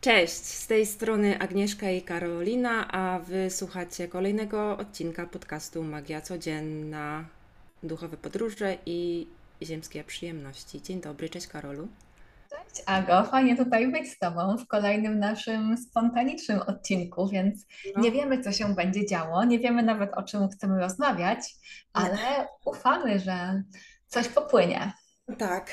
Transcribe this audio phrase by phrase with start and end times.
[0.00, 7.24] Cześć, z tej strony Agnieszka i Karolina, a wy słuchacie kolejnego odcinka podcastu Magia Codzienna,
[7.82, 9.26] duchowe podróże i
[9.62, 10.82] ziemskie przyjemności.
[10.82, 11.88] Dzień dobry, cześć Karolu.
[12.50, 18.12] Cześć Ago, fajnie tutaj być z Tobą w kolejnym naszym spontanicznym odcinku, więc No, nie
[18.12, 21.38] wiemy, co się będzie działo, nie wiemy nawet, o czym chcemy rozmawiać,
[21.92, 23.62] ale ufamy, że
[24.06, 24.92] coś popłynie.
[25.38, 25.70] Tak,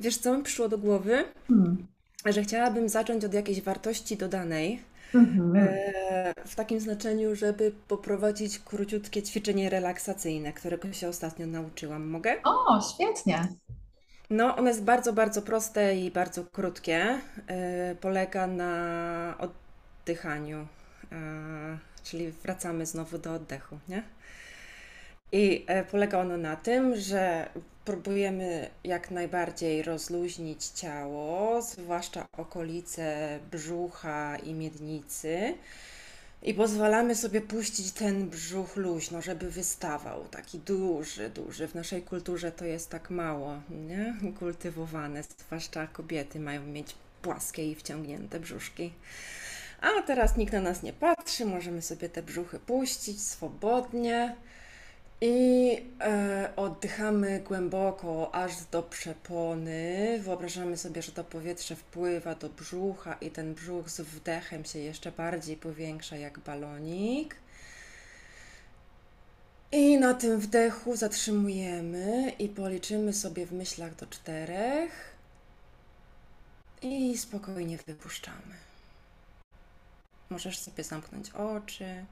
[0.00, 1.24] wiesz co mi przyszło do głowy?
[1.48, 1.95] Hmm.
[2.32, 4.82] Że chciałabym zacząć od jakiejś wartości dodanej,
[5.14, 5.56] Mhm.
[5.56, 12.06] e, w takim znaczeniu, żeby poprowadzić króciutkie ćwiczenie relaksacyjne, którego się ostatnio nauczyłam.
[12.08, 12.42] Mogę?
[12.44, 13.48] O, świetnie.
[14.30, 17.18] No, ono jest bardzo, bardzo proste i bardzo krótkie.
[17.46, 20.66] E, polega na oddychaniu,
[21.12, 24.02] e, czyli wracamy znowu do oddechu, nie?
[25.32, 27.48] I polega ono na tym, że
[27.86, 35.54] próbujemy jak najbardziej rozluźnić ciało, zwłaszcza okolice brzucha i miednicy.
[36.42, 41.68] I pozwalamy sobie puścić ten brzuch luźno, żeby wystawał, taki duży, duży.
[41.68, 44.16] W naszej kulturze to jest tak mało, nie?
[44.38, 48.92] Kultywowane, zwłaszcza kobiety mają mieć płaskie i wciągnięte brzuszki.
[49.80, 54.36] A teraz nikt na nas nie patrzy, możemy sobie te brzuchy puścić swobodnie
[55.20, 60.18] i e, oddychamy głęboko aż do przepony.
[60.22, 65.12] Wyobrażamy sobie, że to powietrze wpływa do brzucha i ten brzuch z wdechem się jeszcze
[65.12, 67.36] bardziej powiększa jak balonik.
[69.72, 75.14] I na tym wdechu zatrzymujemy i policzymy sobie w myślach do czterech
[76.82, 78.54] i spokojnie wypuszczamy.
[80.30, 82.04] Możesz sobie zamknąć oczy.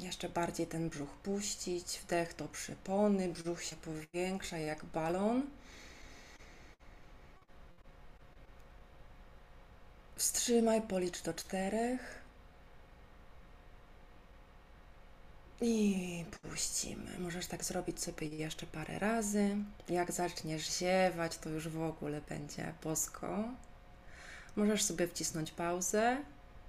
[0.00, 2.00] Jeszcze bardziej ten brzuch puścić.
[2.02, 5.42] Wdech do przypony, brzuch się powiększa jak balon.
[10.16, 12.24] Wstrzymaj, policz do czterech
[15.60, 17.18] i puścimy.
[17.18, 19.56] Możesz tak zrobić sobie jeszcze parę razy.
[19.88, 23.44] Jak zaczniesz ziewać, to już w ogóle będzie bosko.
[24.56, 26.16] Możesz sobie wcisnąć pauzę,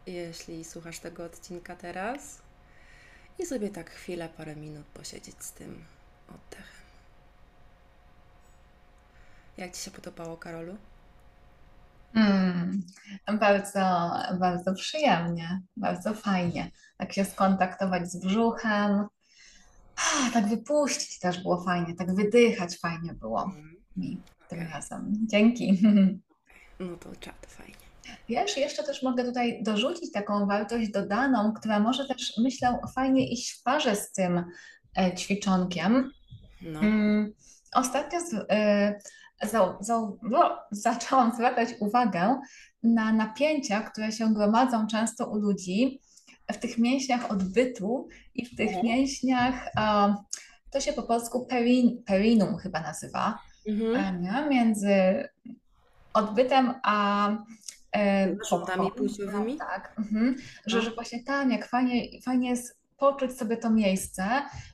[0.07, 2.44] jeśli słuchasz tego odcinka teraz.
[3.39, 5.83] I sobie tak chwilę, parę minut posiedzieć z tym
[6.29, 6.65] oddechem.
[9.57, 10.77] Jak Ci się podobało, Karolu?
[12.13, 12.83] Hmm.
[13.39, 16.71] Bardzo, bardzo przyjemnie, bardzo fajnie.
[16.97, 19.07] Tak się skontaktować z brzuchem,
[19.97, 25.13] Ah, tak wypuścić też było fajnie, tak wydychać fajnie było Mm, mi tym Okej, razem.
[25.27, 25.81] Dzięki.
[26.79, 27.84] no to czad, fajnie.
[28.29, 33.51] Wiesz, jeszcze też mogę tutaj dorzucić taką wartość dodaną, która może też, myślę, fajnie iść
[33.51, 34.45] w parze z tym
[34.97, 36.11] e, ćwiczonkiem.
[36.61, 37.33] No, Mm,
[37.73, 38.99] Ostatnio z, e,
[40.21, 42.39] no, zaczęłam zwracać uwagę
[42.83, 46.01] na napięcia, które się gromadzą często u ludzi
[46.53, 48.85] w tych mięśniach odbytu i w tych Mhm.
[48.85, 49.71] mięśniach,
[50.71, 54.25] to się po polsku perin, perinum chyba nazywa, mhm.
[54.25, 54.49] e?
[54.49, 54.89] Między
[56.13, 57.29] odbytem a
[58.37, 59.03] Narządami popką.
[59.03, 59.57] No, płciowymi?
[59.57, 60.35] tak, mhm.
[60.65, 64.25] Że, że No, właśnie tam, jak fajnie, fajnie jest poczuć sobie to miejsce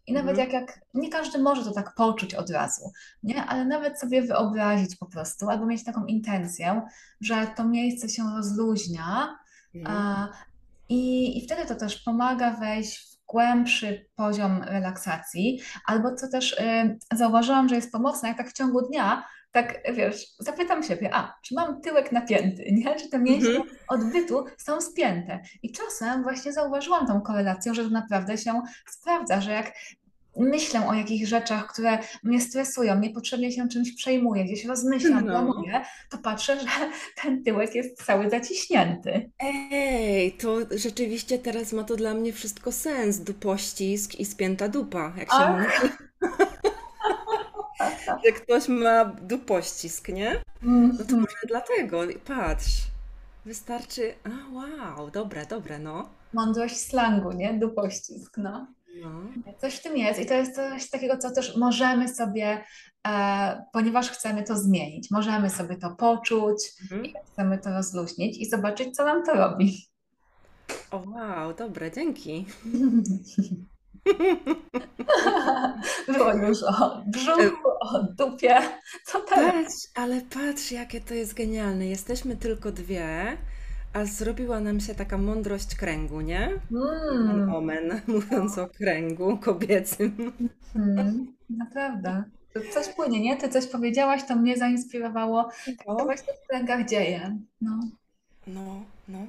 [0.07, 0.51] i nawet mhm.
[0.51, 2.91] jak, jak nie każdy może to tak poczuć od razu,
[3.23, 3.45] nie?
[3.45, 6.81] Ale nawet sobie wyobrazić po prostu, albo mieć taką intencję,
[7.21, 9.41] że to miejsce się rozluźnia,
[9.75, 9.97] Mhm.
[9.97, 10.29] a,
[10.89, 16.97] i, I wtedy to też pomaga wejść w głębszy poziom relaksacji, albo co też y,
[17.13, 21.56] zauważyłam, że jest pomocne, jak tak w ciągu dnia, tak wiesz, zapytam siebie, a czy
[21.56, 22.95] mam tyłek napięty, nie?
[22.95, 23.69] Czy te mięśnie Mhm.
[23.88, 25.39] odbytu są spięte?
[25.63, 29.73] I czasem właśnie zauważyłam tą korelację, że to naprawdę się sprawdza, że jak
[30.38, 35.31] myślę o jakichś rzeczach, które mnie stresują, niepotrzebnie się czymś przejmuję, gdzieś rozmyślam, No.
[35.31, 36.68] planuję, to patrzę, że
[37.22, 39.29] ten tyłek jest cały zaciśnięty.
[39.39, 43.18] Ej, to rzeczywiście teraz ma to dla mnie wszystko sens.
[43.19, 45.94] Dupościsk i spięta dupa, jak się mówi,
[48.25, 50.41] że ktoś ma dupościsk, nie?
[50.62, 51.19] No to Mhm.
[51.21, 52.01] może dlatego.
[52.25, 52.81] Patrz,
[53.45, 54.13] wystarczy.
[54.24, 56.09] A, wow, dobre, dobre, no.
[56.33, 57.53] Mądrość slangu, nie?
[57.53, 58.68] Dupościsk, no.
[59.01, 59.09] No.
[59.62, 62.63] Coś w tym jest i to jest coś takiego, co też możemy sobie,
[63.07, 66.57] e, ponieważ chcemy to zmienić, możemy sobie to poczuć
[66.91, 67.13] i Mhm.
[67.33, 69.88] chcemy to rozluźnić i zobaczyć, co nam to robi.
[70.91, 72.45] O, wow, dobre, dzięki.
[76.07, 78.57] Było już o brzuchu, o dupie,
[79.06, 79.53] co teraz?
[79.53, 81.88] Patrz, ale patrz, jakie to jest genialne.
[81.88, 83.38] Jesteśmy tylko dwie,
[83.94, 86.50] a zrobiła nam się taka mądrość kręgu, nie?
[86.71, 90.33] Mm, omen, mówiąc o kręgu kobiecym.
[90.75, 92.24] mm, naprawdę.
[92.74, 93.38] Coś płynie, nie?
[93.38, 95.50] Ty coś powiedziałaś, to mnie zainspirowało.
[95.65, 97.38] Tak to właśnie w kręgach dzieje.
[97.62, 97.80] No.
[98.48, 99.19] no, no.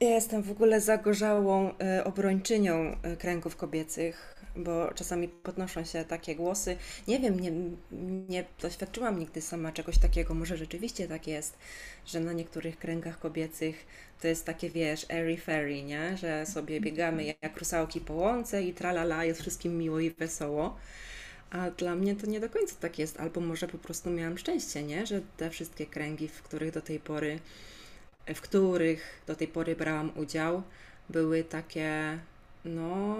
[0.00, 6.36] Ja jestem w ogóle zagorzałą e, obrończynią e, kręgów kobiecych, bo czasami podnoszą się takie
[6.36, 6.76] głosy.
[7.08, 7.52] Nie wiem, nie,
[8.28, 10.34] nie doświadczyłam nigdy sama czegoś takiego.
[10.34, 11.58] Może rzeczywiście tak jest,
[12.06, 13.86] że na niektórych kręgach kobiecych
[14.20, 16.16] to jest takie, wiesz, airy-fairy, nie?
[16.16, 20.76] Że sobie biegamy jak rusałki po łące i tralala, jest wszystkim miło i wesoło.
[21.50, 24.82] A dla mnie to nie do końca tak jest, albo może po prostu miałam szczęście,
[24.82, 25.06] nie?
[25.06, 27.38] Że te wszystkie kręgi, w których do tej pory
[28.34, 30.62] w których do tej pory brałam udział,
[31.08, 32.18] były takie,
[32.64, 33.16] no,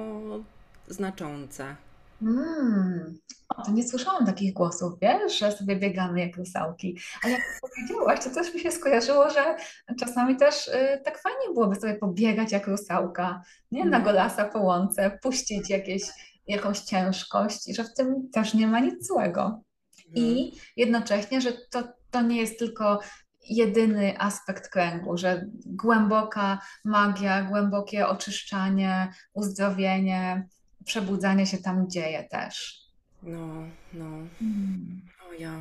[0.89, 1.77] znaczące.
[2.23, 3.19] Mm.
[3.49, 6.99] O, to nie słyszałam takich głosów, wiesz, że sobie biegamy jak rusałki.
[7.25, 9.57] A jak powiedziałaś, to też mi się skojarzyło, że
[10.01, 13.85] czasami też y, tak fajnie byłoby sobie pobiegać jak rusałka, nie?
[13.85, 16.03] Na No, golasa po łące, puścić jakieś,
[16.47, 19.63] jakąś ciężkość i że w tym też nie ma nic złego.
[20.09, 23.01] no, I jednocześnie, że to, to nie jest tylko
[23.49, 30.49] jedyny aspekt kręgu, że głęboka magia, głębokie oczyszczanie, uzdrowienie,
[30.85, 32.83] przebudzanie się tam dzieje też.
[33.23, 33.47] no,
[33.93, 34.05] no.
[34.43, 35.01] Mm.
[35.31, 35.53] O ja.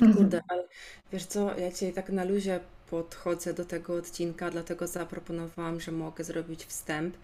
[0.00, 0.14] Mhm.
[0.14, 0.64] Kurde, ale
[1.12, 2.60] wiesz co, ja dzisiaj tak na luzie
[2.90, 7.16] podchodzę do tego odcinka, dlatego zaproponowałam, że mogę zrobić wstęp,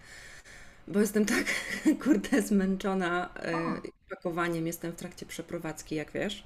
[0.87, 1.45] bo jestem tak,
[2.03, 3.59] kurde, zmęczona e, O.
[4.15, 4.67] pakowaniem.
[4.67, 6.43] Jestem w trakcie przeprowadzki, jak wiesz.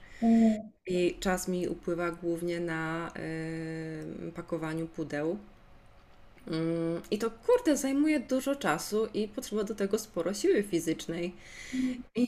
[0.87, 3.11] I czas mi upływa głównie na
[4.27, 5.37] e, pakowaniu pudeł.
[6.47, 11.35] Mm, I to kurde zajmuje dużo czasu i potrzeba do tego sporo siły fizycznej.
[12.15, 12.27] I,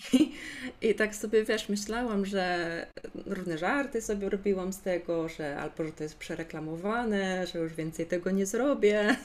[0.82, 2.88] I tak sobie wiesz, myślałam, że
[3.26, 8.06] różne żarty sobie robiłam z tego, że albo że to jest przereklamowane, że już więcej
[8.06, 9.16] tego nie zrobię,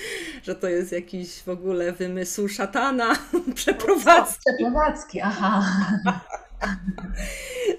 [0.46, 3.18] że to jest jakiś w ogóle wymysł szatana,
[3.54, 4.40] przeprowadzki.
[4.46, 5.62] przeprowadzki, aha.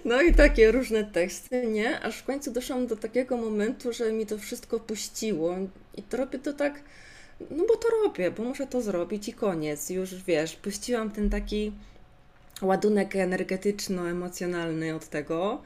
[0.05, 1.99] No i takie różne teksty, nie?
[1.99, 5.55] Aż w końcu doszłam do takiego momentu, że mi to wszystko puściło
[5.97, 6.81] i to robię to tak,
[7.51, 9.89] no bo to robię, bo muszę to zrobić i koniec.
[9.89, 11.71] Już wiesz, puściłam ten taki
[12.61, 15.61] ładunek energetyczno-emocjonalny od tego,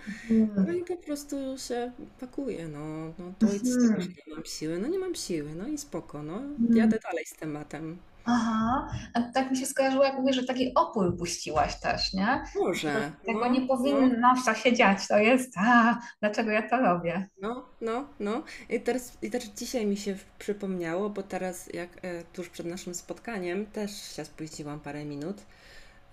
[0.56, 4.16] no i po prostu się pakuję, no, no to i co z tego, że Mhm.
[4.28, 4.80] nie mam siły?
[4.80, 6.78] No nie mam siły, no i spoko, no Mm.
[6.78, 7.98] jadę dalej z tematem.
[8.26, 12.44] Aha, a tak mi się skojarzyło, jak mówisz, że taki opór puściłaś też, nie?
[12.54, 13.78] Że Może, tego nie no, no.
[13.78, 17.30] powinno się dziać, to jest, a, dlaczego ja to robię?
[17.42, 18.44] No, no, no.
[18.70, 22.96] I teraz, i też dzisiaj mi się przypomniało, bo teraz jak e, tuż przed naszym
[22.96, 25.46] spotkaniem też się spóźniłam parę minut.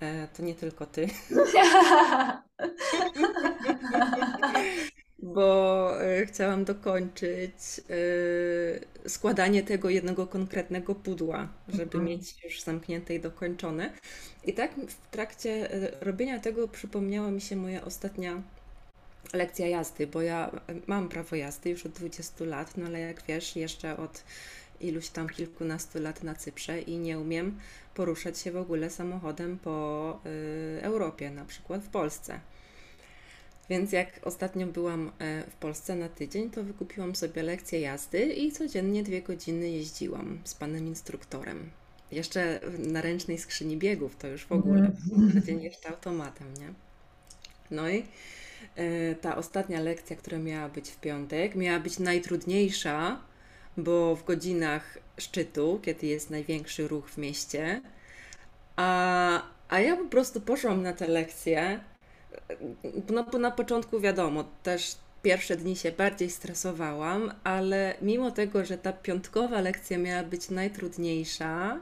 [0.00, 1.08] E, to nie tylko ty,
[5.22, 7.52] bo e, chciałam dokończyć
[9.04, 12.04] e, składanie tego jednego konkretnego pudła, żeby Mhm.
[12.04, 13.92] mieć już zamknięte i dokończone.
[14.44, 15.68] I tak w trakcie
[16.00, 18.42] robienia tego przypomniała mi się moja ostatnia
[19.32, 20.50] lekcja jazdy, bo ja
[20.86, 24.24] mam prawo jazdy już od 20 lat, no ale jak wiesz, jeszcze od
[24.80, 27.58] iluś tam kilkunastu lat na Cyprze i nie umiem
[28.00, 30.20] poruszać się w ogóle samochodem po
[30.78, 32.40] y, Europie, na przykład w Polsce.
[33.70, 38.52] Więc jak ostatnio byłam e, w Polsce na tydzień, to wykupiłam sobie lekcję jazdy i
[38.52, 41.70] codziennie dwie godziny jeździłam z panem instruktorem.
[42.12, 44.90] Jeszcze na ręcznej skrzyni biegów, to już w ogóle,
[45.34, 46.72] na dzień jeszcze automatem, nie?
[47.70, 48.04] No i
[48.76, 53.20] E, ta ostatnia lekcja, która miała być w piątek, miała być najtrudniejsza,
[53.76, 57.82] bo w godzinach szczytu, kiedy jest największy ruch w mieście,
[58.76, 61.80] a, a ja po prostu poszłam na tę lekcję,
[63.10, 68.78] no bo na początku wiadomo, też pierwsze dni się bardziej stresowałam, ale mimo tego, że
[68.78, 71.80] ta piątkowa lekcja miała być najtrudniejsza,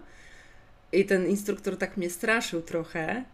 [0.93, 3.25] i ten instruktor tak mnie straszył trochę.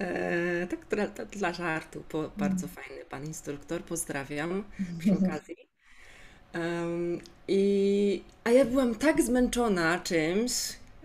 [0.00, 4.64] E, tak dla, dla żartu, po, bardzo fajny pan instruktor, pozdrawiam
[4.98, 5.56] przy okazji.
[6.54, 10.52] Em, i, a ja byłam tak zmęczona czymś,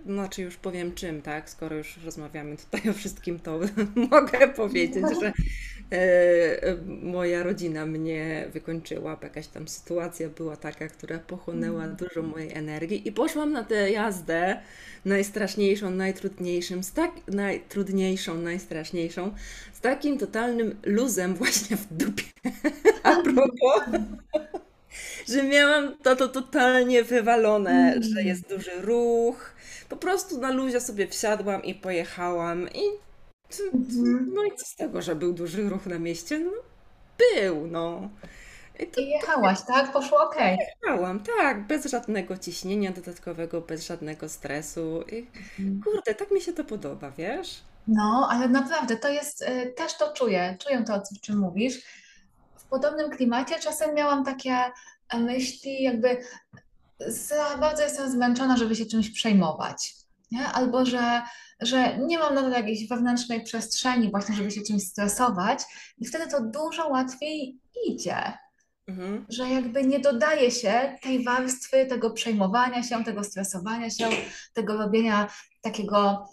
[0.05, 3.59] znaczy już powiem czym, tak, skoro już rozmawiamy tutaj o wszystkim, to
[4.11, 5.33] mogę powiedzieć, że
[5.91, 13.07] e, moja rodzina mnie wykończyła, jakaś tam sytuacja była taka, która pochłonęła dużo mojej energii
[13.07, 14.59] i poszłam na tę jazdę
[15.05, 19.33] najstraszniejszą, najtrudniejszym, z tak, najtrudniejszą, najstraszniejszą,
[19.73, 22.23] z takim totalnym luzem właśnie w dupie.
[23.03, 23.81] A propos
[25.29, 28.27] że miałam to, to totalnie wywalone, że Mm.
[28.27, 29.55] jest duży ruch.
[29.89, 32.81] Po prostu na luzie sobie wsiadłam i pojechałam i
[33.73, 34.31] Mhm.
[34.33, 36.39] no i co z tego, że był duży ruch na mieście?
[36.39, 36.51] No
[37.17, 38.09] był, no.
[38.79, 39.91] I to I jechałaś, tak?
[39.93, 40.35] Poszło ok.
[40.83, 45.03] jechałam, tak, bez żadnego ciśnienia dodatkowego, bez żadnego stresu.
[45.11, 45.27] I
[45.83, 47.61] kurde, tak mi się to podoba, wiesz?
[47.87, 51.81] No, ale naprawdę to jest, y, też to czuję, czuję to, o czym mówisz.
[52.69, 54.55] W podobnym klimacie czasem miałam takie
[55.09, 56.17] e, myśli, jakby
[57.07, 59.95] za bardzo jestem zmęczona, żeby się czymś przejmować,
[60.31, 60.47] nie?
[60.47, 61.21] Albo że,
[61.61, 65.63] że nie mam nadal jakiejś wewnętrznej przestrzeni właśnie, żeby się czymś stresować
[65.97, 68.33] i wtedy to dużo łatwiej idzie.
[68.87, 69.25] Mhm.
[69.29, 74.09] Że jakby nie dodaje się tej warstwy, tego przejmowania się, tego stresowania się,
[74.53, 75.27] tego robienia
[75.61, 76.29] takiego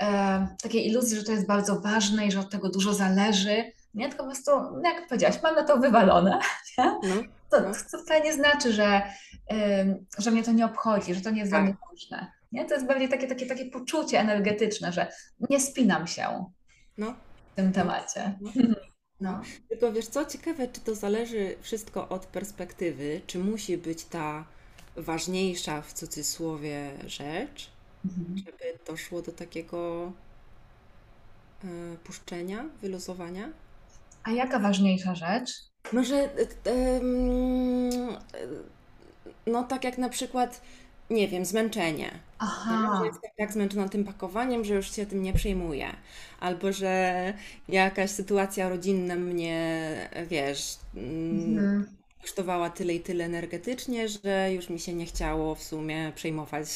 [0.00, 3.73] e, takiej iluzji, że to jest bardzo ważne i że od tego dużo zależy.
[3.94, 6.38] Nie, tylko po prostu, no jak powiedziałaś, mam na to wywalone.
[6.78, 6.84] Nie?
[6.84, 9.02] No, To, no, to wcale nie znaczy, że,
[9.80, 11.66] ym, że mnie to nie obchodzi, że to nie jest dla tak.
[11.66, 12.32] mnie ważne.
[12.52, 12.64] Nie?
[12.64, 15.12] To jest bardziej takie, takie, takie poczucie energetyczne, że
[15.50, 16.44] nie spinam się
[16.98, 17.14] no,
[17.52, 18.38] w tym temacie.
[18.40, 18.50] no.
[19.20, 19.40] No.
[19.68, 24.44] Tylko wiesz co, ciekawe, czy to zależy wszystko od perspektywy, czy musi być ta
[24.96, 27.70] ważniejsza w cudzysłowie rzecz,
[28.04, 28.38] Mhm.
[28.38, 30.12] żeby doszło do takiego
[31.64, 31.68] e,
[32.04, 33.48] puszczenia, wyluzowania?
[34.24, 35.50] A jaka ważniejsza rzecz?
[35.92, 36.28] Może, e,
[36.64, 38.18] em, e,
[39.46, 40.60] no tak jak na przykład,
[41.10, 42.10] nie wiem, zmęczenie.
[42.38, 43.02] Aha.
[43.04, 45.86] jestem tak zmęczona tym pakowaniem, że już się tym nie przejmuję.
[46.40, 47.34] Albo że
[47.68, 49.96] jakaś sytuacja rodzinna mnie,
[50.30, 51.86] wiesz, mm, Mhm.
[52.22, 56.68] kosztowała tyle i tyle energetycznie, że już mi się nie chciało w sumie przejmować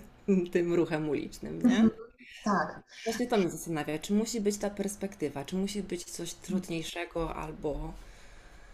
[0.52, 1.76] tym ruchem ulicznym, nie?
[1.76, 1.90] Mhm.
[2.46, 2.82] Tak.
[3.04, 8.00] Właśnie to mnie zastanawia, czy musi być ta perspektywa, czy musi być coś trudniejszego, albo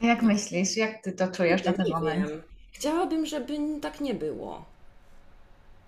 [0.01, 2.31] Jak myślisz, jak ty to czujesz na kurde, ten moment?
[2.31, 2.43] wiem.
[2.73, 4.73] Chciałabym, żeby tak nie było.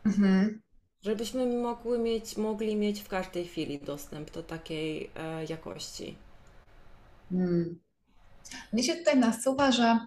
[0.07, 0.62] Mhm.
[1.03, 6.25] Żebyśmy mogły mieć, mogli mieć w każdej chwili dostęp do takiej e, jakości.
[7.33, 7.81] Mm.
[8.73, 9.99] Mnie się tutaj nasuwa, że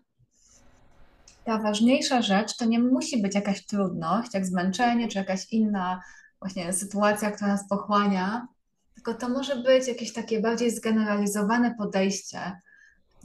[1.45, 6.01] ta ważniejsza rzecz to nie musi być jakaś trudność, jak zmęczenie, czy jakaś inna
[6.39, 8.47] właśnie sytuacja, która nas pochłania,
[8.95, 12.61] tylko to może być jakieś takie bardziej zgeneralizowane podejście,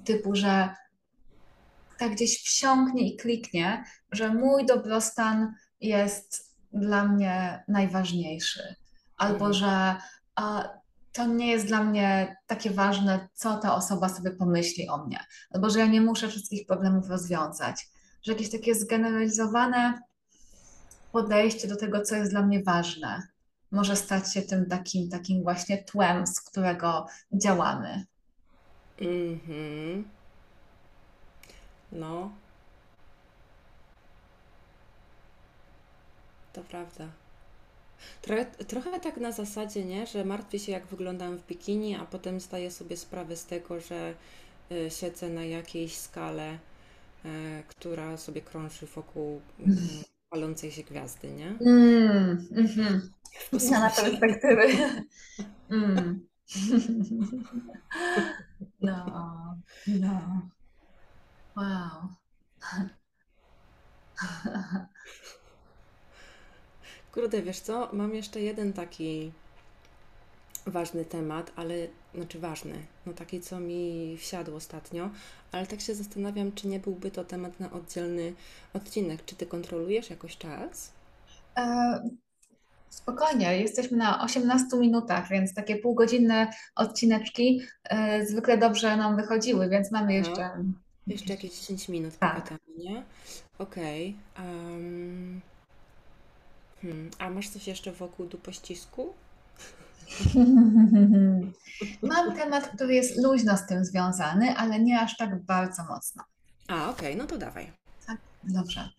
[0.04, 0.74] typu, że
[1.98, 8.74] tak gdzieś wsiąknie i kliknie, że mój dobrostan jest dla mnie najważniejszy,
[9.16, 9.52] albo Mhm.
[9.54, 9.96] że
[10.34, 10.68] a,
[11.12, 15.70] to nie jest dla mnie takie ważne, co ta osoba sobie pomyśli o mnie, albo
[15.70, 17.88] że ja nie muszę wszystkich problemów rozwiązać,
[18.22, 20.00] że jakieś takie zgeneralizowane
[21.12, 23.22] podejście do tego, co jest dla mnie ważne,
[23.70, 28.04] może stać się tym takim, takim właśnie tłem, z którego działamy.
[29.00, 30.04] Mhm.
[31.92, 32.30] No,
[36.52, 37.08] to prawda.
[38.22, 40.06] Trochę, trochę tak na zasadzie, nie?
[40.06, 44.14] Że martwię się, jak wyglądam w bikini, a potem zdaję sobie sprawę z tego, że
[44.72, 46.58] y, siedzę na jakiejś skale, y,
[47.68, 49.78] która sobie krąży wokół mm,
[50.32, 51.46] palącej się gwiazdy, nie?
[51.46, 53.12] Mm, mhm.
[53.52, 54.18] Zmiana kosmosie.
[54.18, 54.62] perspektywy.
[55.70, 56.26] Mm.
[58.80, 59.04] No,
[59.86, 60.48] no.
[61.56, 62.08] Wow.
[67.12, 67.88] Kurde, wiesz co?
[67.92, 69.32] Mam jeszcze jeden taki
[70.66, 71.74] ważny temat, ale
[72.14, 75.10] znaczy ważny, no taki, co mi wsiadł ostatnio,
[75.52, 78.32] ale tak się zastanawiam, czy nie byłby to temat na oddzielny
[78.74, 79.24] odcinek.
[79.24, 80.92] Czy ty kontrolujesz jakoś czas?
[81.56, 82.02] E,
[82.90, 89.92] spokojnie, jesteśmy na 18 minutach, więc takie półgodzinne odcineczki e, zwykle dobrze nam wychodziły, więc
[89.92, 90.64] mamy jeszcze
[91.06, 91.44] jeszcze jakieś...
[91.44, 92.34] jakieś 10 minut Tak.
[92.34, 93.02] pogadamy, nie?
[93.58, 94.16] Okej.
[94.36, 95.40] em,
[96.82, 99.12] hmm, a masz coś jeszcze wokół dupościsku?
[102.02, 106.22] Mam temat, który jest luźno z tym związany, ale nie aż tak bardzo mocno.
[106.68, 107.72] A, okej, no to dawaj.
[108.06, 108.90] Tak, dobrze.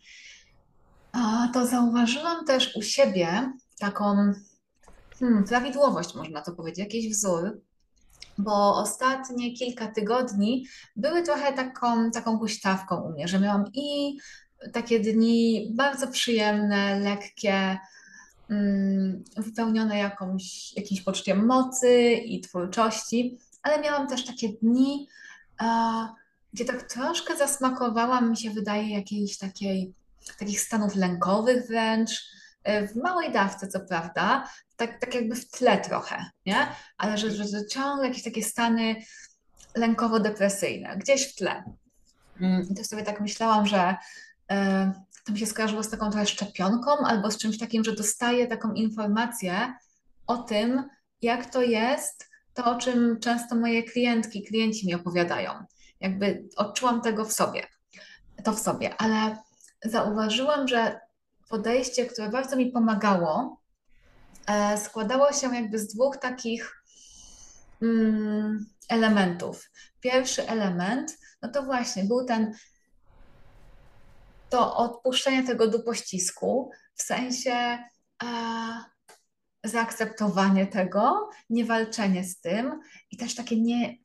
[1.12, 4.34] A to zauważyłam też u siebie taką
[5.20, 7.62] hmm, prawidłowość, można to powiedzieć, jakiś wzór,
[8.38, 14.18] bo ostatnie kilka tygodni były trochę taką, taką huśtawką u mnie, że miałam i
[14.74, 17.78] takie dni bardzo przyjemne, lekkie,
[19.38, 25.08] wypełnione jakąś, jakimś poczuciem mocy i twórczości, ale miałam też takie dni,
[26.54, 29.94] gdzie tak troszkę zasmakowała mi się wydaje jakiejś takiej,
[30.40, 32.12] takich stanów lękowych wręcz,
[32.64, 36.68] e, w małej dawce co prawda, tak, tak jakby w tle trochę, nie?
[36.98, 38.96] Ale że, że, że ciągle jakieś takie stany
[39.76, 41.64] lękowo-depresyjne, gdzieś w tle.
[42.42, 43.96] Mm, I też sobie tak myślałam, że
[44.52, 44.92] e,
[45.24, 48.74] to mi się skojarzyło z taką trochę szczepionką albo z czymś takim, że dostaję taką
[48.74, 49.74] informację
[50.28, 50.84] o tym,
[51.22, 55.52] jak to jest, to o czym często moje klientki, klienci mi opowiadają.
[56.00, 57.68] Jakby odczułam tego w sobie,
[58.44, 59.38] to w sobie, ale
[59.86, 61.00] zauważyłam, że
[61.50, 63.62] podejście, które bardzo mi pomagało,
[64.48, 66.84] e, składało się jakby z dwóch takich
[67.82, 69.70] mm, elementów.
[70.02, 72.54] Pierwszy element, no to właśnie był ten
[74.54, 78.28] to odpuszczenie tego dupościsku, w sensie e,
[79.64, 82.80] zaakceptowanie tego, nie walczenie z tym
[83.12, 83.98] i też takie nie,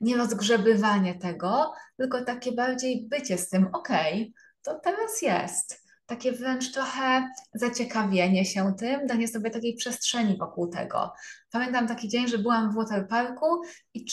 [0.00, 5.82] nie rozgrzebywanie tego, tylko takie bardziej bycie z tym, okej, okay, to teraz jest.
[6.06, 11.12] Takie wręcz trochę zaciekawienie się tym, danie sobie takiej przestrzeni wokół tego.
[11.50, 13.62] Pamiętam taki dzień, że byłam w waterparku
[13.94, 14.04] i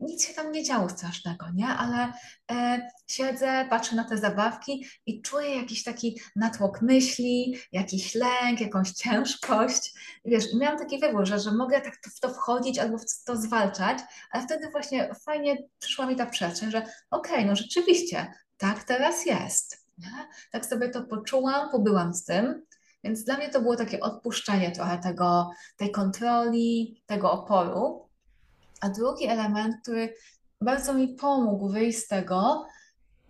[0.00, 1.66] nic się tam nie działo strasznego, nie?
[1.66, 2.12] Ale
[2.50, 8.90] e, siedzę, patrzę na te zabawki i czuję jakiś taki natłok myśli, jakiś lęk, jakąś
[8.90, 9.94] ciężkość.
[10.24, 13.36] Wiesz, i miałam taki wybór, że, że mogę tak w to wchodzić albo w to
[13.36, 13.98] zwalczać,
[14.30, 16.78] ale wtedy właśnie fajnie przyszła mi ta przestrzeń, że
[17.10, 19.84] okej, okay, no rzeczywiście, tak teraz jest.
[19.98, 20.28] Nie?
[20.52, 22.62] Tak sobie to poczułam, pobyłam z tym.
[23.04, 28.03] Więc dla mnie to było takie odpuszczenie trochę tego, tej kontroli, tego oporu.
[28.84, 30.14] A drugi element, który
[30.60, 32.66] bardzo mi pomógł wyjść z tego,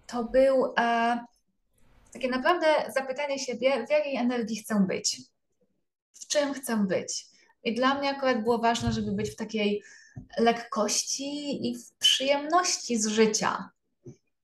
[0.07, 1.19] to był e,
[2.13, 5.21] takie naprawdę zapytanie siebie, w jakiej energii chcę być,
[6.15, 7.27] w czym chcę być.
[7.65, 9.83] I dla mnie akurat było ważne, żeby być w takiej
[10.39, 13.71] lekkości i w przyjemności z życia.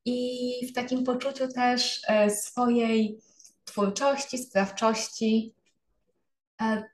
[0.04, 3.20] I w takim poczuciu też e, swojej
[3.64, 5.54] twórczości, sprawczości,
[6.60, 6.84] e,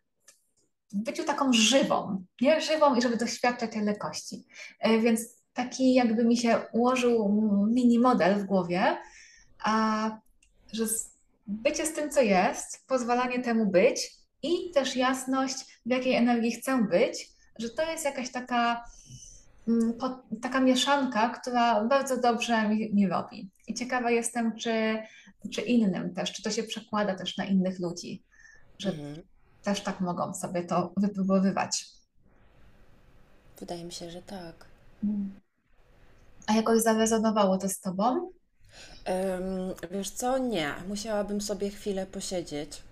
[0.97, 2.61] w byciu taką żywą, nie?
[2.61, 4.45] Żywą i żeby doświadczać tej lekkości.
[4.81, 5.21] E, więc
[5.53, 7.29] taki jakby mi się ułożył
[7.73, 8.97] mini model w głowie,
[9.65, 10.11] a
[10.73, 10.85] że
[11.47, 14.13] bycie z tym, co jest, pozwalanie temu być
[14.43, 18.85] i też jasność, w jakiej energii chcę być, że to jest jakaś taka,
[19.69, 19.93] mm,
[20.43, 23.51] taka mieszanka, która bardzo dobrze mi, mi robi.
[23.67, 24.99] I ciekawa jestem, czy,
[25.53, 28.23] czy innym też, czy to się przekłada też na innych ludzi,
[28.79, 29.23] że mhm
[29.67, 31.87] też tak mogą sobie to wypróbowywać.
[33.61, 34.65] Wydaje mi się, że tak.
[36.47, 38.05] A jakoś zarezonowało to z Tobą?
[38.05, 40.39] Um, wiesz co?
[40.39, 40.75] Nie.
[40.89, 42.83] Musiałabym sobie chwilę posiedzieć.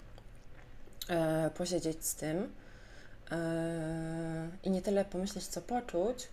[1.08, 2.52] E, posiedzieć z tym.
[3.30, 6.28] E, I nie tyle pomyśleć, co poczuć.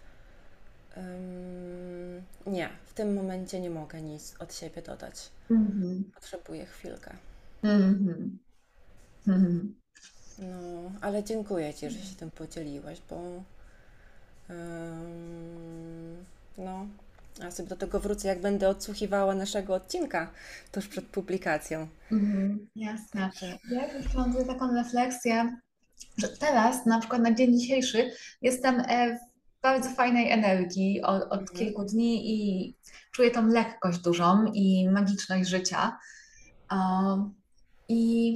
[0.98, 5.16] Um, nie, w tym momencie nie mogę nic od siebie dodać.
[5.50, 6.04] Mm-hmm.
[6.16, 7.16] Potrzebuję chwilkę.
[7.64, 8.30] Mm-hmm.
[9.28, 9.81] Mm-hmm.
[10.40, 13.44] No, ale dziękuję Ci, że się tym podzieliłaś, bo
[16.58, 16.88] no,
[17.40, 20.32] ja sobie do tego wrócę, jak będę odsłuchiwała naszego odcinka
[20.72, 21.88] tuż przed publikacją.
[22.12, 23.30] Mhm, jasne.
[23.72, 25.58] Ja już mam tutaj taką refleksję,
[26.18, 29.20] że teraz, na przykład na dzień dzisiejszy, jestem e, w
[29.62, 31.60] bardzo fajnej energii od, od mhm.
[31.60, 32.74] kilku dni i
[33.12, 35.98] czuję tą lekkość dużą i magiczność życia
[36.72, 37.34] um,
[37.90, 38.34] i,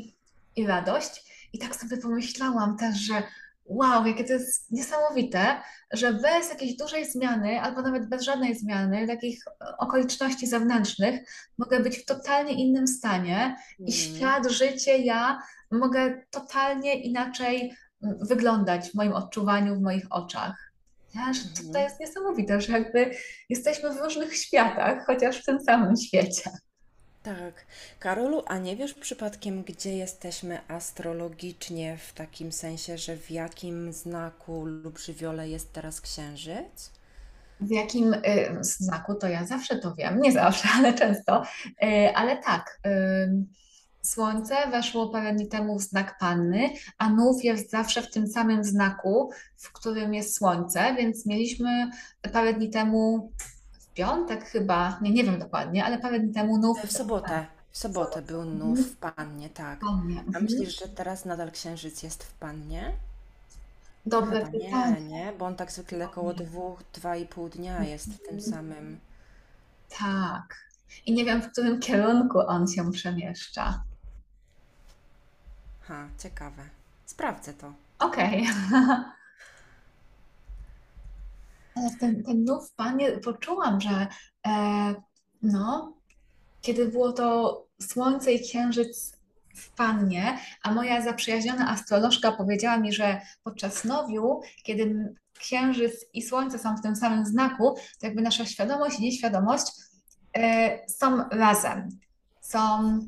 [0.55, 1.34] i radość.
[1.55, 3.23] I tak sobie pomyślałam też, że
[3.65, 5.61] wow, jakie to jest niesamowite,
[5.93, 9.43] że bez jakiejś dużej zmiany, albo nawet bez żadnej zmiany, takich
[9.77, 11.21] okoliczności zewnętrznych,
[11.57, 14.17] mogę być w totalnie innym stanie i mhm.
[14.17, 15.39] świat, życie, ja
[15.71, 20.71] mogę totalnie inaczej wyglądać w moim odczuwaniu, w moich oczach.
[21.15, 21.83] Ja, że to, to mhm.
[21.83, 23.11] jest niesamowite, że jakby
[23.49, 26.51] jesteśmy w różnych światach, chociaż w tym samym świecie.
[27.25, 27.65] Tak.
[27.99, 34.65] Karolu, a nie wiesz przypadkiem, gdzie jesteśmy astrologicznie w takim sensie, że w jakim znaku
[34.65, 36.91] lub żywiole jest teraz księżyc?
[37.61, 38.19] W jakim y,
[38.61, 41.43] znaku to ja zawsze to wiem, nie zawsze, ale często,
[41.83, 42.79] y, ale tak.
[42.87, 43.45] Y,
[44.01, 48.63] Słońce weszło parę dni temu w znak Panny, a Nów jest zawsze w tym samym
[48.63, 51.89] znaku, w którym jest Słońce, więc mieliśmy
[52.33, 53.31] parę dni temu
[53.95, 56.81] piątek chyba, nie, nie wiem dokładnie, ale parę dni temu nów.
[56.81, 57.45] W sobotę.
[57.71, 59.79] W sobotę był nów w Pannie, tak.
[59.79, 60.19] Pannie.
[60.19, 60.43] A mhm.
[60.43, 62.93] myślisz, że teraz nadal księżyc jest w Pannie?
[64.05, 65.01] Dobre Chyba pytanie.
[65.01, 68.41] Nie, nie, bo on tak zwykle około dwóch, dwa i pół dnia jest w tym
[68.41, 68.99] samym.
[69.99, 70.65] Tak.
[71.05, 73.83] I nie wiem, w którym kierunku on się przemieszcza.
[75.81, 76.63] Ha, ciekawe.
[77.05, 77.73] Sprawdzę to.
[77.99, 78.47] Okej.
[78.69, 79.05] Okay.
[81.99, 84.07] Ten, ten nów Panie poczułam, że
[84.47, 84.95] e,
[85.41, 85.93] no,
[86.61, 89.17] kiedy było to Słońce i Księżyc
[89.55, 96.59] w Pannie, a moja zaprzyjaźniona astrolożka powiedziała mi, że podczas nowiu, kiedy Księżyc i Słońce
[96.59, 99.65] są w tym samym znaku, to jakby nasza świadomość i nieświadomość
[100.37, 101.89] e, są razem,
[102.41, 102.99] są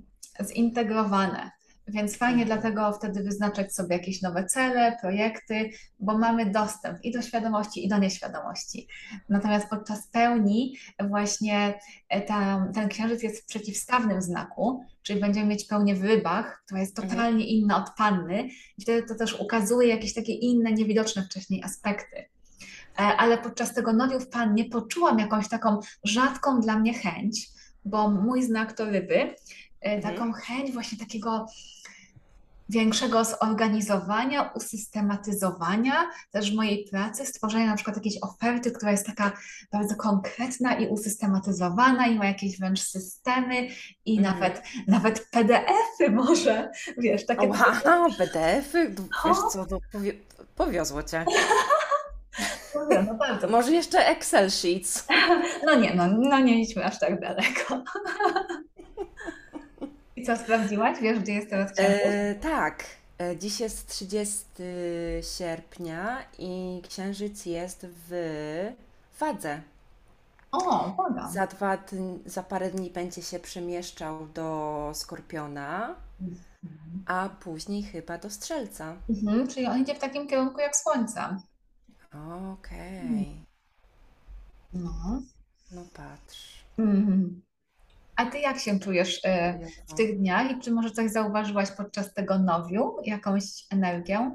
[0.42, 1.52] zintegrowane.
[1.88, 5.70] Więc fajnie dlatego wtedy wyznaczać sobie jakieś nowe cele, projekty,
[6.00, 8.88] bo mamy dostęp i do świadomości, i do nieświadomości.
[9.30, 10.78] Natomiast podczas pełni
[11.10, 16.62] właśnie e, ta, ten księżyc jest w przeciwstawnym znaku, czyli będziemy mieć pełnię w rybach,
[16.66, 17.16] która jest mhm.
[17.18, 22.18] totalnie inna od panny i wtedy to też ukazuje jakieś takie inne, niewidoczne wcześniej aspekty.
[22.18, 27.48] e, ale podczas tego nowiu w pannie poczułam jakąś taką rzadką dla mnie chęć,
[27.86, 29.36] bo mój znak to ryby, e,
[29.82, 30.02] Mhm.
[30.02, 31.46] taką chęć właśnie takiego
[32.70, 39.32] większego zorganizowania, usystematyzowania też mojej pracy, stworzenia na przykład jakiejś oferty, która jest taka
[39.72, 43.68] bardzo konkretna i usystematyzowana i ma jakieś wręcz systemy
[44.06, 44.40] i Mhm.
[44.40, 48.90] nawet, nawet PDF-y może, wiesz, takie Wow, PDF-y?
[49.26, 50.14] Wiesz co, to powie
[50.56, 51.26] powiozło cię.
[52.90, 53.48] no no bardzo.
[53.48, 55.04] Może jeszcze Excel Sheets.
[55.66, 57.84] No nie, no, no nie idźmy aż tak daleko.
[60.18, 61.00] I co sprawdziłaś?
[61.02, 62.02] Wiesz, gdzie jest teraz księżyc?
[62.06, 62.84] E, tak,
[63.20, 64.46] e, dziś jest 30
[65.38, 68.12] sierpnia i księżyc jest w
[69.20, 69.62] Wadze.
[70.52, 71.30] O, woda.
[71.32, 71.78] Za dwa
[72.26, 77.04] za parę dni będzie się przemieszczał do Skorpiona, Mhm.
[77.06, 78.96] a później chyba do Strzelca.
[79.10, 81.38] Mhm, czyli on idzie w takim kierunku jak słońce.
[82.14, 83.46] Mm, Okej,
[84.74, 85.22] No.
[85.72, 86.64] no patrz.
[86.80, 87.42] Mhm.
[88.18, 92.14] A ty jak się czujesz e, w tych dniach i czy może coś zauważyłaś podczas
[92.14, 92.98] tego nowiu?
[93.04, 94.32] Jakąś energię?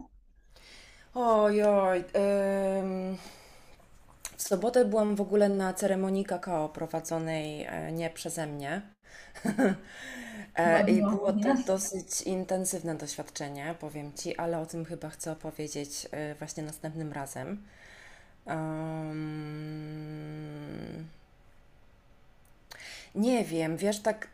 [1.14, 3.16] Ojoj, ym,
[4.37, 8.83] w sobotę byłam w ogóle na ceremonii kakao prowadzonej e, nie przeze mnie.
[10.57, 16.09] E, I było to dosyć intensywne doświadczenie, powiem Ci, ale o tym chyba chcę opowiedzieć
[16.38, 17.62] właśnie następnym razem.
[18.51, 19.83] Ym,
[23.14, 24.29] nie wiem, wiesz, tak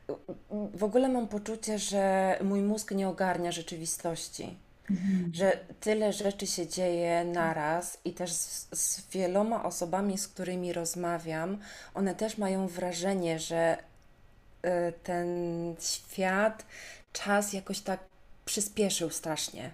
[0.75, 4.59] w ogóle mam poczucie, że mój mózg nie ogarnia rzeczywistości.
[4.91, 5.31] Mhm.
[5.35, 11.59] Że tyle rzeczy się dzieje naraz i też z, z wieloma osobami, z którymi rozmawiam,
[11.95, 13.77] one też mają wrażenie, że
[14.67, 15.29] y, ten
[15.81, 16.67] świat,
[17.13, 18.01] czas jakoś tak
[18.45, 19.71] przyspieszył strasznie,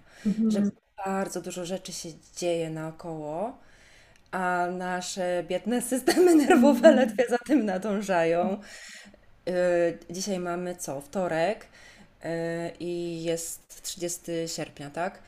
[0.49, 0.71] że Mhm.
[1.07, 3.59] bardzo dużo rzeczy się dzieje naokoło,
[4.35, 6.97] a nasze biedne systemy nerwowe Mhm.
[6.97, 8.61] ledwie za tym nadążają.
[9.49, 9.53] Y,
[10.11, 11.01] Dzisiaj mamy co?
[11.01, 11.67] Wtorek
[12.25, 12.29] y,
[12.81, 15.19] i jest 30 sierpnia, tak?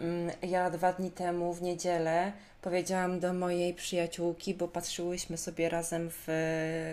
[0.00, 6.10] Mm, Ja dwa dni temu w niedzielę powiedziałam do mojej przyjaciółki, bo patrzyłyśmy sobie razem
[6.10, 6.26] w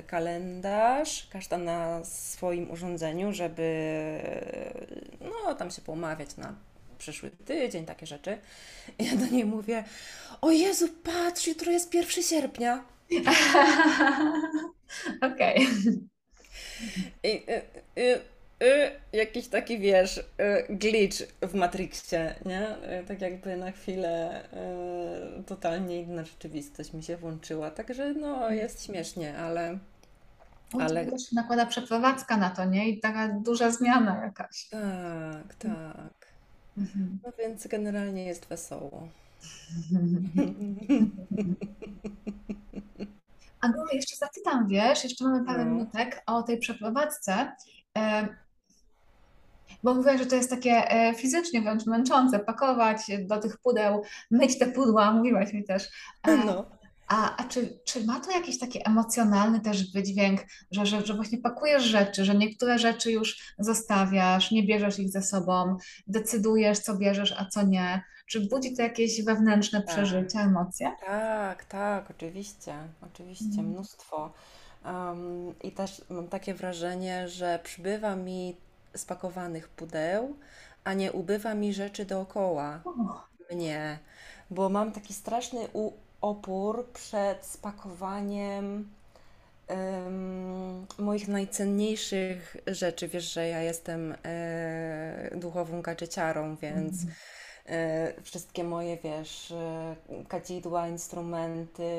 [0.08, 3.63] kalendarz, każda na swoim urządzeniu, żeby
[5.21, 6.54] no tam się poumawiać na
[7.02, 8.38] przyszły tydzień, takie rzeczy.
[9.00, 9.84] I ja do niej mówię,
[10.42, 12.84] o Jezu, patrz, jutro jest 1 sierpnia.
[15.34, 15.68] Okej.
[17.24, 17.62] I, y,
[18.02, 18.22] y,
[18.64, 20.24] y, jakiś taki, wiesz, y,
[20.70, 22.68] glitch w Matrixie, nie?
[23.02, 24.44] Y, Tak jakby na chwilę
[25.48, 27.72] totalnie inna rzeczywistość mi się włączyła.
[27.72, 29.78] Także no, jest śmiesznie, ale,
[30.80, 32.90] ale też nakłada przeprowadzka na to, nie?
[32.90, 34.70] I taka duża zmiana jakaś.
[34.70, 36.31] tak, tak.
[36.78, 37.20] Mhm.
[37.26, 39.08] No więc generalnie jest wesoło.
[43.62, 47.52] Agata, jeszcze zapytam, wiesz, jeszcze mamy parę No, minutek o tej przeprowadzce,
[47.98, 48.28] e,
[49.84, 54.60] bo mówiłaś, że to jest takie e, fizycznie wręcz męczące, pakować do tych pudeł, myć
[54.60, 55.90] te pudła, mówiłaś mi też.
[56.24, 56.81] E, no.
[57.12, 61.38] A, a czy, czy ma to jakiś taki emocjonalny też wydźwięk, że, że, że właśnie
[61.38, 67.32] pakujesz rzeczy, że niektóre rzeczy już zostawiasz, nie bierzesz ich ze sobą, decydujesz, co bierzesz,
[67.38, 68.02] a co nie?
[68.26, 69.89] Czy budzi to jakieś wewnętrzne Tak.
[69.95, 70.91] przeżycia, emocje?
[71.06, 72.74] Tak, tak, oczywiście,
[73.13, 73.67] oczywiście, Mhm.
[73.67, 74.32] mnóstwo.
[74.86, 78.56] Em, I też mam takie wrażenie, że przybywa mi
[78.95, 80.36] spakowanych pudeł,
[80.84, 82.93] a nie ubywa mi rzeczy dookoła O,
[83.56, 84.00] mnie,
[84.52, 85.91] bo mam taki straszny u-
[86.22, 88.90] opór przed spakowaniem
[89.68, 93.08] em, moich najcenniejszych rzeczy.
[93.08, 97.14] Wiesz, że ja jestem e, duchową gadżeciarą, więc mhm.
[97.66, 99.96] e, wszystkie moje, wiesz, e,
[100.28, 101.90] kadzidła, instrumenty,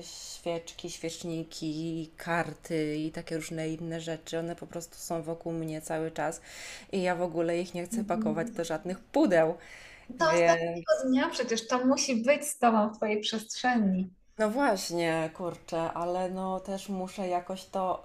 [0.00, 6.10] świeczki, świeczniki, karty i takie różne inne rzeczy, one po prostu są wokół mnie cały
[6.10, 6.40] czas
[6.92, 8.56] i ja w ogóle ich nie chcę pakować Mhm.
[8.56, 9.54] do żadnych pudeł.
[10.18, 14.10] Do Więc ostatniego dnia przecież to musi być z tobą w twojej przestrzeni.
[14.38, 18.04] no właśnie, kurczę, ale no też muszę jakoś to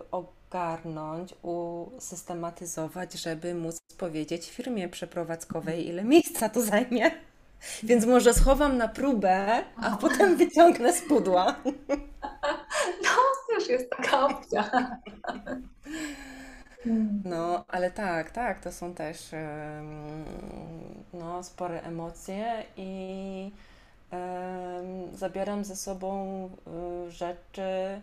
[0.00, 7.10] y, ogarnąć, usystematyzować, żeby móc powiedzieć firmie przeprowadzkowej, ile miejsca to zajmie.
[7.82, 11.56] Więc może schowam na próbę, a O, potem wyciągnę z pudła.
[13.04, 13.10] no,
[13.48, 14.70] też jest taka opcja.
[16.86, 17.22] Mm.
[17.24, 19.18] No, ale tak, tak, to są też
[21.12, 23.52] no, spore emocje i
[25.14, 26.44] zabieram ze sobą
[27.06, 28.00] y, rzeczy,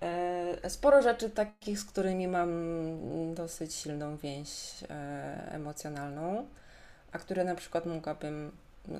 [0.00, 2.50] e, sporo rzeczy takich, z którymi mam
[3.34, 4.50] dosyć silną więź
[4.90, 6.46] e, emocjonalną,
[7.12, 8.52] a które na przykład mogłabym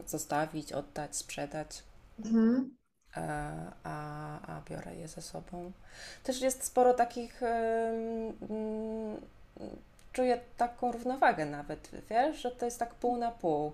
[0.07, 1.83] zostawić, oddać, sprzedać.
[2.25, 2.80] Mhm.
[3.17, 3.21] E,
[3.85, 5.73] a, a biorę je ze sobą.
[6.25, 7.43] Też jest sporo takich.
[7.43, 9.21] Mm,
[10.13, 13.73] czuję taką równowagę nawet, wiesz, że to jest tak pół na pół,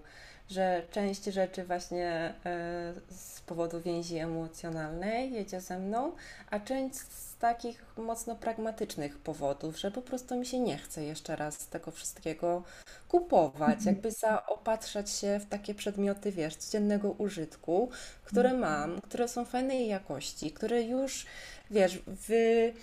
[0.50, 6.12] że część rzeczy właśnie e, z powodu więzi emocjonalnej jedzie ze mną,
[6.50, 11.36] a część z takich mocno pragmatycznych powodów, że po prostu mi się nie chce jeszcze
[11.36, 12.62] raz tego wszystkiego
[13.08, 13.86] kupować, mhm.
[13.86, 17.90] jakby zaopatrzać się w takie przedmioty, wiesz, codziennego użytku,
[18.24, 18.70] które mhm.
[18.70, 21.26] mam, które są fajnej jakości, które już,
[21.70, 22.74] wiesz, wy,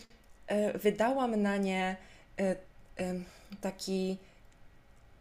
[0.48, 1.96] e, wydałam na nie
[2.40, 2.56] e,
[3.62, 4.18] taki,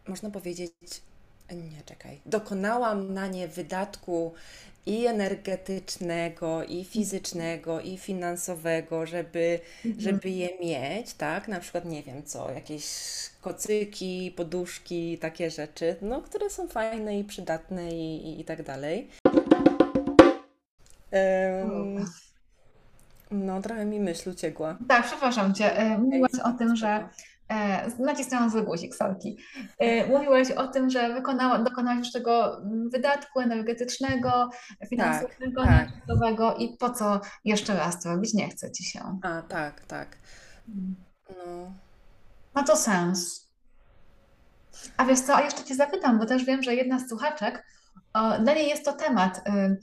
[0.07, 0.71] można powiedzieć,
[1.51, 4.33] nie czekaj, dokonałam na nie wydatku
[4.85, 10.01] i energetycznego, i fizycznego, i finansowego, żeby, mhm.
[10.01, 11.47] żeby je mieć, tak?
[11.47, 12.85] Na przykład, nie wiem co, jakieś
[13.41, 19.09] kocyki, poduszki, takie rzeczy, no, które są fajne i przydatne i, i, i tak dalej.
[21.11, 22.05] Um,
[23.31, 24.77] no, trochę mi myśl uciekła.
[24.87, 25.77] Tak, przepraszam Cię.
[25.77, 27.09] E, mówiłaś o tym, że
[27.49, 29.37] E, nacisnąłem zły guzik, sorki.
[29.79, 34.49] E, mówiłeś o tym, że wykonała, dokonałaś już tego mm, wydatku energetycznego,
[34.89, 36.59] finansowego, tak, tak.
[36.59, 38.33] i po co jeszcze raz to robić?
[38.33, 39.19] Nie chce Ci się.
[39.23, 40.17] A, tak, tak.
[41.29, 41.73] No.
[42.55, 43.49] Ma to sens.
[44.97, 47.65] A wiesz co, a jeszcze Cię zapytam, bo też wiem, że jedna z słuchaczek,
[48.13, 49.77] o, dla niej jest to temat y,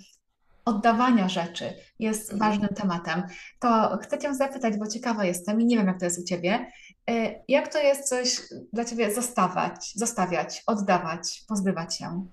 [0.65, 2.51] oddawania rzeczy, jest mhm.
[2.51, 3.23] ważnym tematem.
[3.61, 6.67] To chcę Cię zapytać, bo ciekawa jestem i nie wiem, jak to jest u Ciebie.
[7.09, 12.27] E, jak to jest coś dla Ciebie zostawać, zostawiać, oddawać, pozbywać się?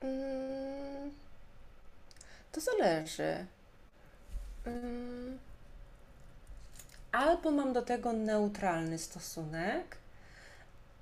[0.00, 1.10] Mm,
[2.52, 3.46] to zależy.
[4.66, 5.38] Mm,
[7.12, 9.96] albo mam do tego neutralny stosunek,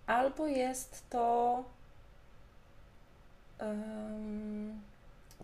[0.06, 1.64] albo jest to
[3.60, 4.80] um,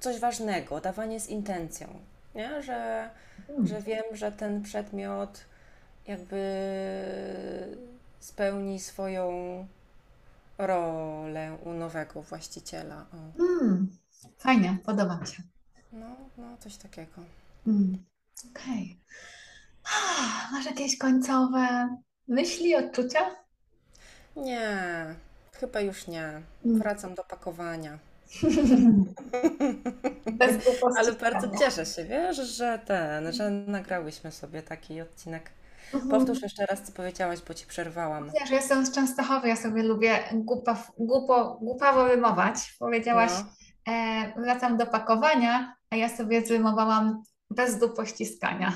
[0.01, 1.89] coś ważnego, dawanie z intencją,
[2.35, 2.63] nie?
[2.63, 3.11] Że,
[3.47, 3.67] hmm.
[3.67, 5.45] że wiem, że ten przedmiot
[6.07, 6.43] jakby
[8.21, 9.33] spełni swoją
[10.59, 13.07] rolę u nowego właściciela.
[13.39, 13.97] Mm,
[14.39, 15.43] fajnie, podoba mi się.
[15.93, 17.23] No, no coś takiego.
[17.67, 18.05] Mm,
[18.51, 18.99] Okej.
[19.85, 20.53] Okay.
[20.53, 21.97] Masz jakieś końcowe
[22.29, 23.21] myśli, odczucia?
[24.37, 25.05] Nie,
[25.53, 26.43] chyba już nie.
[26.65, 26.79] Mm.
[26.79, 27.99] Wracam do pakowania.
[30.99, 35.51] Ale bardzo cieszę się, wiesz, że ten, że nagrałyśmy sobie taki odcinek
[35.95, 36.11] Mhm.
[36.11, 38.31] Powtórz jeszcze raz, co powiedziałaś, bo ci przerwałam.
[38.41, 42.55] Wiesz, ja jestem z Częstochowy, ja sobie lubię głupa, głupo, głupawo wymować.
[42.79, 43.31] Powiedziałaś,
[43.87, 43.93] no.
[43.93, 48.73] e, wracam do pakowania, a ja sobie zwymowałam bez dupościskania.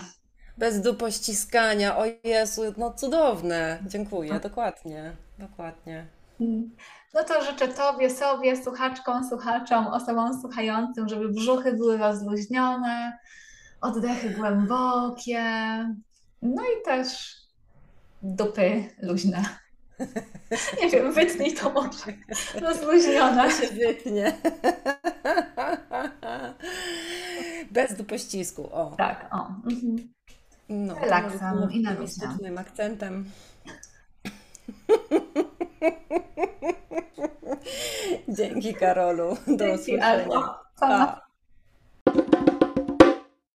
[0.58, 3.78] Bez dupościskania, o Jezu, no cudowne.
[3.86, 6.06] Dziękuję, dokładnie, dokładnie.
[6.40, 6.70] Mm.
[7.14, 13.18] No to życzę Tobie, sobie, słuchaczkom, słuchaczom, osobom słuchającym, żeby brzuchy były rozluźnione,
[13.80, 15.44] oddechy głębokie,
[16.54, 17.36] no i też
[18.22, 19.44] dupy luźne.
[20.82, 22.04] Nie wiem, wytnij to może.
[22.54, 23.50] Rozluźniona.
[23.50, 24.32] się wytnie.
[27.70, 28.94] Bez dupościsku, o.
[28.98, 29.48] Tak, o.
[29.70, 30.12] Mhm.
[30.68, 31.86] No, Relaksem i.
[32.06, 33.30] Z akcentem.
[38.28, 39.36] Dzięki Karolu.
[39.46, 40.58] Do Dzięki, usłyszenia.
[40.80, 41.25] Pa.